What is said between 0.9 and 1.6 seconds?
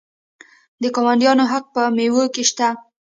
ګاونډیانو